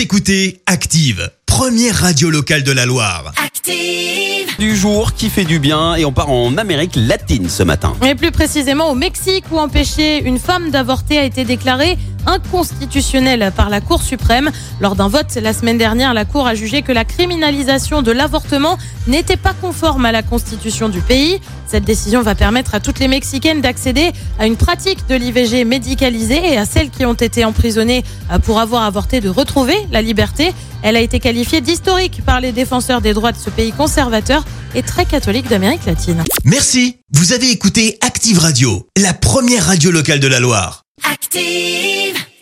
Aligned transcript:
Vous 0.00 0.04
écoutez 0.04 0.62
Active, 0.64 1.30
première 1.44 1.94
radio 1.94 2.30
locale 2.30 2.62
de 2.62 2.72
la 2.72 2.86
Loire. 2.86 3.34
Active. 3.36 4.30
du 4.58 4.74
jour 4.74 5.12
qui 5.12 5.28
fait 5.28 5.44
du 5.44 5.58
bien 5.58 5.94
et 5.94 6.06
on 6.06 6.12
part 6.12 6.30
en 6.30 6.56
Amérique 6.56 6.96
latine 6.96 7.50
ce 7.50 7.62
matin. 7.62 7.94
Et 8.06 8.14
plus 8.14 8.30
précisément 8.30 8.90
au 8.90 8.94
Mexique 8.94 9.44
où 9.52 9.58
empêcher 9.58 10.22
une 10.22 10.38
femme 10.38 10.70
d'avorter 10.70 11.18
a 11.18 11.24
été 11.24 11.44
déclaré 11.44 11.98
inconstitutionnel 12.30 13.52
par 13.54 13.68
la 13.68 13.80
Cour 13.80 14.02
suprême. 14.02 14.50
Lors 14.80 14.96
d'un 14.96 15.08
vote 15.08 15.34
la 15.34 15.52
semaine 15.52 15.78
dernière, 15.78 16.14
la 16.14 16.24
Cour 16.24 16.46
a 16.46 16.54
jugé 16.54 16.82
que 16.82 16.92
la 16.92 17.04
criminalisation 17.04 18.02
de 18.02 18.12
l'avortement 18.12 18.78
n'était 19.06 19.36
pas 19.36 19.54
conforme 19.54 20.04
à 20.04 20.12
la 20.12 20.22
constitution 20.22 20.88
du 20.88 21.00
pays. 21.00 21.40
Cette 21.66 21.84
décision 21.84 22.22
va 22.22 22.34
permettre 22.34 22.74
à 22.74 22.80
toutes 22.80 22.98
les 22.98 23.08
Mexicaines 23.08 23.60
d'accéder 23.60 24.12
à 24.38 24.46
une 24.46 24.56
pratique 24.56 25.06
de 25.08 25.14
l'IVG 25.14 25.64
médicalisée 25.64 26.52
et 26.52 26.56
à 26.56 26.64
celles 26.64 26.90
qui 26.90 27.04
ont 27.04 27.14
été 27.14 27.44
emprisonnées 27.44 28.02
pour 28.44 28.58
avoir 28.58 28.82
avorté 28.82 29.20
de 29.20 29.28
retrouver 29.28 29.76
la 29.92 30.02
liberté. 30.02 30.52
Elle 30.82 30.96
a 30.96 31.00
été 31.00 31.20
qualifiée 31.20 31.60
d'historique 31.60 32.22
par 32.24 32.40
les 32.40 32.52
défenseurs 32.52 33.00
des 33.00 33.12
droits 33.12 33.32
de 33.32 33.38
ce 33.38 33.50
pays 33.50 33.72
conservateur 33.72 34.44
et 34.74 34.82
très 34.82 35.04
catholique 35.04 35.48
d'Amérique 35.48 35.86
latine. 35.86 36.24
Merci. 36.44 36.96
Vous 37.12 37.32
avez 37.32 37.50
écouté 37.50 37.98
Active 38.00 38.38
Radio, 38.38 38.86
la 38.96 39.12
première 39.12 39.66
radio 39.66 39.90
locale 39.90 40.20
de 40.20 40.28
la 40.28 40.40
Loire. 40.40 40.84
Active. 41.04 42.29